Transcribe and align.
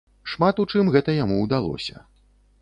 Шмат 0.31 0.61
у 0.63 0.65
чым 0.73 0.89
гэта 0.95 1.15
яму 1.17 1.37
ўдалося. 1.45 2.03